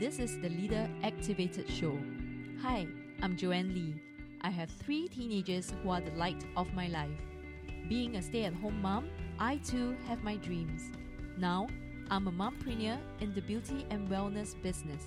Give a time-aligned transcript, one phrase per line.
[0.00, 1.94] This is the Leader Activated Show.
[2.62, 2.86] Hi,
[3.20, 4.00] I'm Joanne Lee.
[4.40, 7.20] I have three teenagers who are the light of my life.
[7.86, 10.90] Being a stay at home mom, I too have my dreams.
[11.36, 11.66] Now,
[12.10, 15.02] I'm a mompreneur in the beauty and wellness business.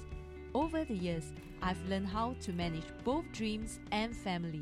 [0.54, 1.34] Over the years,
[1.64, 4.62] I've learned how to manage both dreams and family.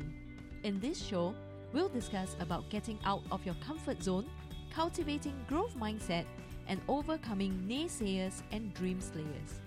[0.62, 1.34] In this show,
[1.74, 4.30] we'll discuss about getting out of your comfort zone,
[4.74, 6.24] cultivating growth mindset,
[6.68, 9.60] and overcoming naysayers and dream slayers.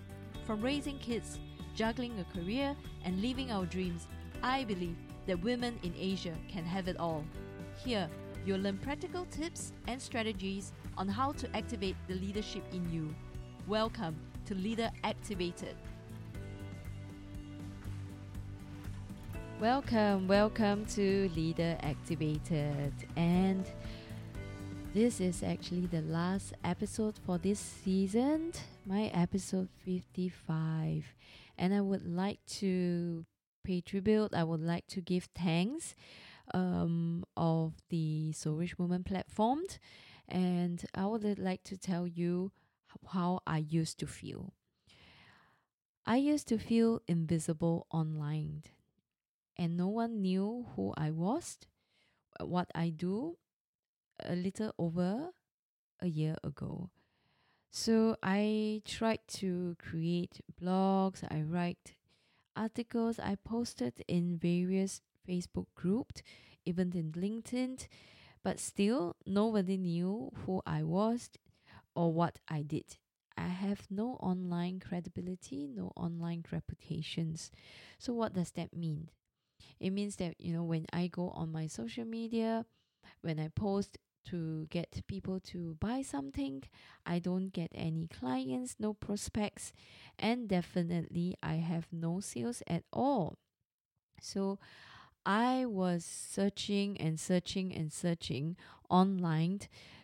[0.46, 1.40] From raising kids,
[1.74, 4.06] juggling a career, and living our dreams,
[4.44, 4.94] I believe
[5.26, 7.24] that women in Asia can have it all.
[7.84, 8.08] Here,
[8.44, 13.12] you'll learn practical tips and strategies on how to activate the leadership in you.
[13.66, 14.14] Welcome
[14.44, 15.74] to Leader Activated.
[19.60, 22.92] Welcome, welcome to Leader Activated.
[23.16, 23.66] And
[24.94, 28.52] this is actually the last episode for this season,
[28.86, 31.04] my episode 55.
[31.58, 33.26] And I would like to
[33.64, 35.94] pay tribute, I would like to give thanks
[36.54, 39.60] um, of the So Woman platform.
[40.28, 42.52] And I would like to tell you
[43.12, 44.54] how I used to feel.
[46.04, 48.62] I used to feel invisible online
[49.56, 51.58] and no one knew who I was,
[52.40, 53.38] what I do,
[54.22, 55.30] a little over
[56.00, 56.90] a year ago.
[57.76, 61.94] So I tried to create blogs, I write
[62.56, 66.22] articles, I posted in various Facebook groups,
[66.64, 67.86] even in LinkedIn,
[68.42, 71.28] but still nobody knew who I was
[71.94, 72.96] or what I did.
[73.36, 77.50] I have no online credibility, no online reputations.
[77.98, 79.10] So what does that mean?
[79.78, 82.64] It means that, you know, when I go on my social media,
[83.20, 83.98] when I post
[84.30, 86.62] to get people to buy something,
[87.04, 89.72] I don't get any clients, no prospects,
[90.18, 93.38] and definitely I have no sales at all.
[94.20, 94.58] So
[95.24, 98.56] I was searching and searching and searching
[98.88, 99.60] online,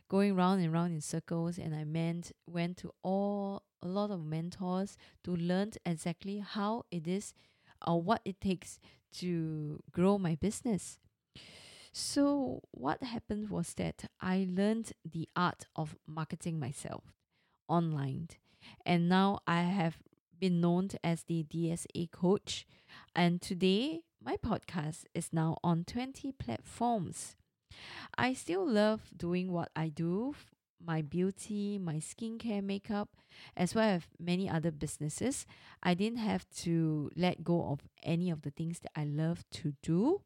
[0.09, 4.25] going round and round in circles, and I meant went to all a lot of
[4.25, 7.35] mentors to learn exactly how it is
[7.87, 8.79] or what it takes
[9.19, 10.99] to grow my business.
[11.93, 17.05] So, what happened was that I learned the art of marketing myself
[17.69, 18.29] online,
[18.87, 19.99] and now I have
[20.39, 22.67] been known as the DSA coach.
[23.15, 27.37] And today, my podcast is now on 20 platforms.
[28.17, 30.35] I still love doing what I do
[30.85, 33.09] my beauty, my skincare, makeup,
[33.57, 35.47] as well as many other businesses.
[35.83, 39.75] I didn't have to let go of any of the things that I love to
[39.83, 40.23] do.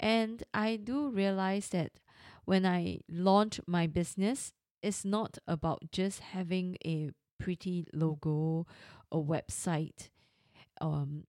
[0.00, 1.92] And I do realize that
[2.44, 8.66] when I launch my business, it's not about just having a pretty logo
[9.10, 10.10] or website
[10.80, 11.24] um,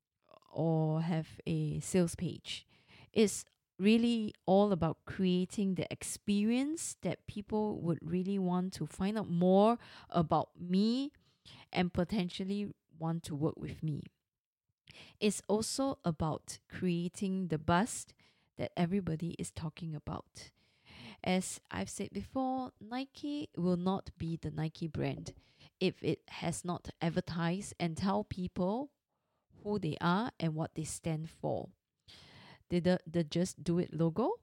[0.51, 2.65] or have a sales page.
[3.11, 3.45] It's
[3.79, 9.77] really all about creating the experience that people would really want to find out more
[10.09, 11.11] about me
[11.71, 14.03] and potentially want to work with me.
[15.19, 18.05] It's also about creating the buzz
[18.57, 20.51] that everybody is talking about.
[21.23, 25.33] As I've said before, Nike will not be the Nike brand
[25.79, 28.91] if it has not advertised and tell people
[29.63, 31.69] who they are and what they stand for
[32.69, 34.33] the, the Just Do It logo.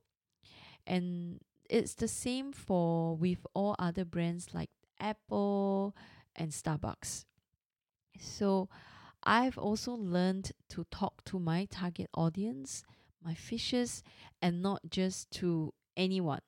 [0.87, 5.95] And it's the same for with all other brands like Apple
[6.37, 7.25] and Starbucks.
[8.19, 8.69] So
[9.23, 12.83] I've also learned to talk to my target audience,
[13.25, 14.03] my fishes,
[14.43, 16.41] and not just to anyone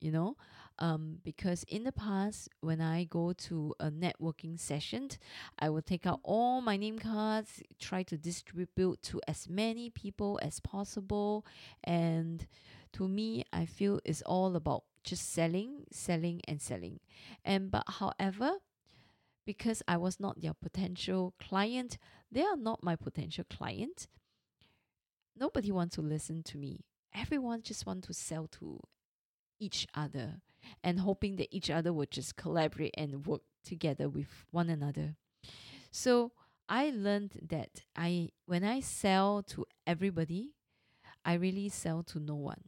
[0.00, 0.36] you know?
[0.78, 5.08] Um, because in the past when i go to a networking session
[5.58, 10.38] i will take out all my name cards try to distribute to as many people
[10.42, 11.46] as possible.
[11.82, 12.46] And
[12.92, 17.00] to me i feel it's all about just selling selling and selling.
[17.42, 18.58] And but however
[19.46, 21.96] because i was not their potential client
[22.30, 24.08] they are not my potential client
[25.36, 26.84] nobody wants to listen to me
[27.16, 28.78] everyone just want to sell to
[29.58, 30.40] each other
[30.82, 35.16] and hoping that each other would just collaborate and work together with one another.
[35.90, 36.32] So
[36.68, 40.54] I learned that I when I sell to everybody,
[41.24, 42.64] I really sell to no one.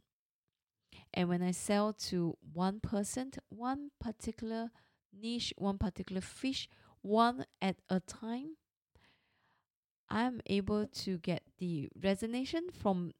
[1.13, 4.71] And when I sell to one person, one particular
[5.13, 6.69] niche, one particular fish,
[7.01, 8.57] one at a time,
[10.09, 13.11] I'm able to get the resonation from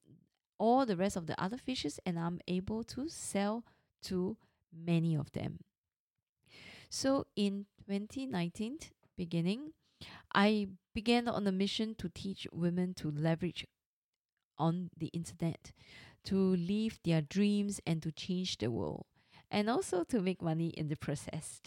[0.57, 3.63] all the rest of the other fishes and I'm able to sell
[4.03, 4.38] to
[4.74, 5.59] many of them.
[6.89, 8.80] So in 2019
[9.15, 9.74] beginning,
[10.33, 13.65] I began on a mission to teach women to leverage
[14.57, 15.71] on the internet,
[16.25, 19.06] to live their dreams and to change the world,
[19.50, 21.62] and also to make money in the process.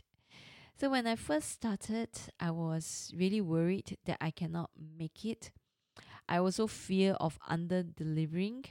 [0.83, 2.09] So when I first started,
[2.41, 5.53] I was really worried that I cannot make it.
[6.29, 8.65] I also fear of under delivering.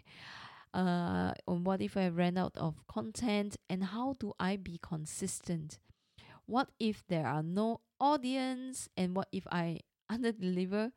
[0.73, 5.79] Uh, on what if I ran out of content and how do I be consistent?
[6.47, 9.79] What if there are no audience and what if I
[10.09, 10.91] under deliver?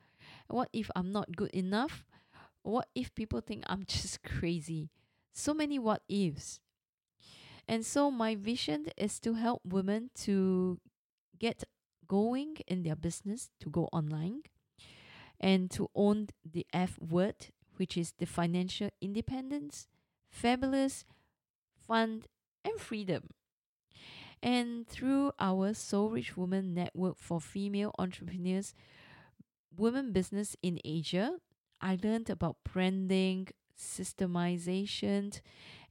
[0.48, 2.04] What if I'm not good enough?
[2.64, 4.90] What if people think I'm just crazy?
[5.32, 6.58] So many what ifs.
[7.68, 10.80] And so my vision is to help women to
[11.38, 11.64] get
[12.06, 14.42] going in their business, to go online,
[15.40, 19.86] and to own the F word, which is the financial independence,
[20.30, 21.04] fabulous,
[21.86, 22.22] fun,
[22.64, 23.28] and freedom.
[24.42, 28.74] And through our Soul Rich Woman Network for female entrepreneurs,
[29.76, 31.38] women business in Asia,
[31.80, 33.48] I learned about branding,
[33.78, 35.40] systemization,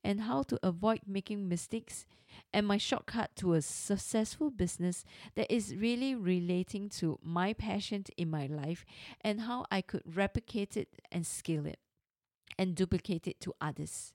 [0.03, 2.05] and how to avoid making mistakes,
[2.51, 5.05] and my shortcut to a successful business
[5.35, 8.85] that is really relating to my passion in my life
[9.21, 11.79] and how I could replicate it and scale it
[12.57, 14.13] and duplicate it to others.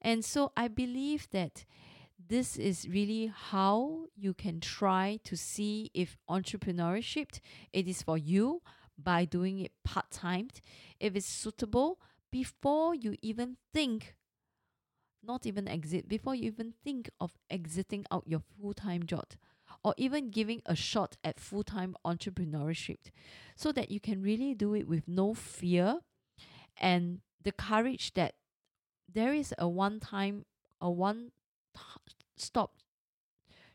[0.00, 1.64] And so I believe that
[2.28, 7.40] this is really how you can try to see if entrepreneurship
[7.72, 8.62] it is for you
[9.02, 10.48] by doing it part-time
[10.98, 11.98] if it's suitable
[12.30, 14.14] before you even think
[15.22, 19.26] not even exit before you even think of exiting out your full-time job
[19.84, 23.10] or even giving a shot at full-time entrepreneurship
[23.56, 25.98] so that you can really do it with no fear
[26.80, 28.34] and the courage that
[29.12, 30.44] there is a one time
[30.80, 31.30] a one
[32.36, 32.76] stop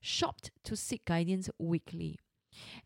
[0.02, 2.20] shop to seek guidance weekly.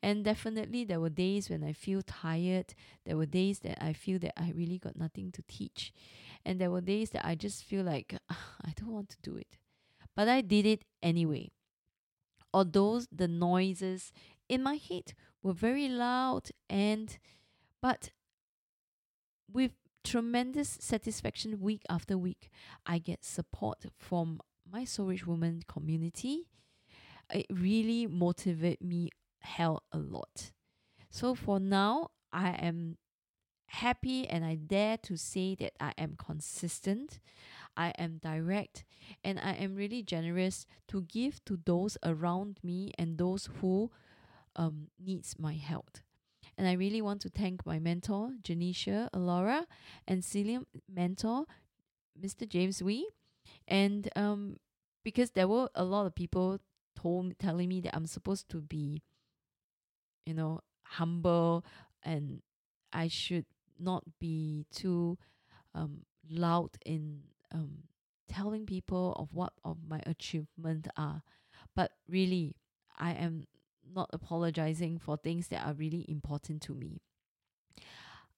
[0.02, 2.74] And definitely, there were days when I feel tired.
[3.06, 5.94] There were days that I feel that I really got nothing to teach.
[6.46, 9.58] And there were days that I just feel like I don't want to do it.
[10.16, 11.52] But I did it anyway.
[12.54, 14.12] Although the noises
[14.48, 15.14] in my head
[15.44, 17.18] were very loud and
[17.82, 18.10] but
[19.52, 19.72] with
[20.04, 22.50] tremendous satisfaction week after week,
[22.86, 26.48] I get support from my Soul Rich Woman community,
[27.32, 29.10] it really motivated me
[29.42, 30.52] hell a lot.
[31.10, 32.98] So for now, I am
[33.68, 37.20] happy and I dare to say that I am consistent,
[37.78, 38.84] I am direct,
[39.24, 43.92] and I am really generous to give to those around me and those who
[44.56, 45.98] um, needs my help.
[46.58, 49.66] And I really want to thank my mentor, Janisha Alora,
[50.08, 51.46] and Celium mentor,
[52.22, 52.48] Mr.
[52.48, 53.08] James Wee,
[53.68, 54.58] and um,
[55.04, 56.60] because there were a lot of people
[56.96, 59.04] told telling me that I'm supposed to be,
[60.30, 61.66] you know, humble
[62.04, 62.44] and
[62.94, 63.46] I should
[63.80, 65.18] not be too
[65.74, 67.22] um, loud in
[67.52, 67.80] um,
[68.28, 71.24] telling people of what of my achievements are.
[71.76, 72.56] But really,
[72.96, 73.46] I am
[73.92, 77.02] not apologizing for things that are really important to me.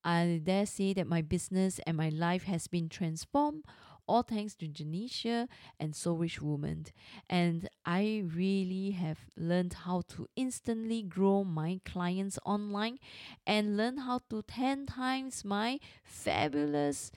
[0.04, 3.66] I dare say that my business and my life has been transformed
[4.12, 5.48] all thanks to Janisha
[5.80, 6.88] and Soul Rich Woman.
[7.30, 13.00] And I really have learned how to instantly grow my clients online
[13.48, 17.14] and learn how to 10 times my fabulous,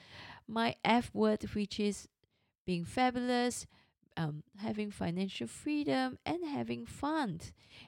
[0.47, 2.07] my F word, which is
[2.65, 3.67] being fabulous,
[4.17, 7.41] um, having financial freedom, and having fun.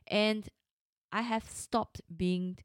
[0.09, 0.49] And
[1.13, 2.59] I have stopped being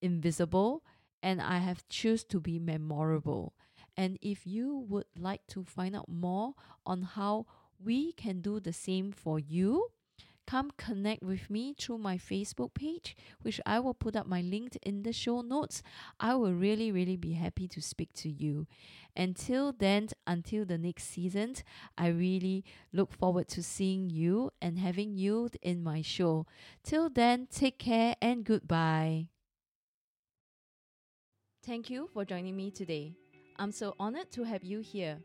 [0.00, 0.84] invisible
[1.20, 3.54] and I have choose to be memorable.
[4.00, 6.54] And if you would like to find out more
[6.86, 7.44] on how
[7.84, 9.88] we can do the same for you,
[10.46, 14.78] come connect with me through my Facebook page, which I will put up my link
[14.80, 15.82] in the show notes.
[16.18, 18.66] I will really, really be happy to speak to you.
[19.14, 21.56] Until then, until the next season,
[21.98, 22.64] I really
[22.94, 26.46] look forward to seeing you and having you in my show.
[26.82, 29.28] Till then, take care and goodbye.
[31.62, 33.12] Thank you for joining me today.
[33.60, 35.18] I'm so honored to have you here.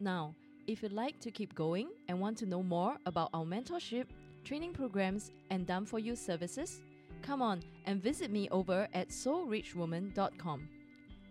[0.00, 0.34] Now,
[0.66, 4.06] if you'd like to keep going and want to know more about our mentorship,
[4.42, 6.80] training programs, and done for you services,
[7.22, 10.68] come on and visit me over at soulrichwoman.com.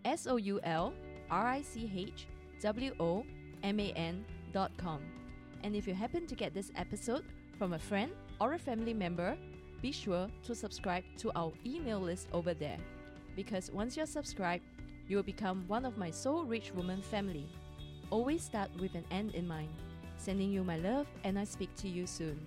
[0.06, 0.94] S O U L
[1.30, 2.26] R I C H
[2.62, 3.26] W O
[3.62, 5.02] M A N.com.
[5.62, 7.26] And if you happen to get this episode
[7.60, 9.36] from a friend or a family member,
[9.82, 12.78] be sure to subscribe to our email list over there.
[13.36, 14.64] Because once you're subscribed,
[15.08, 17.48] you will become one of my soul rich woman family.
[18.10, 19.70] Always start with an end in mind.
[20.18, 22.40] Sending you my love, and I speak to you soon.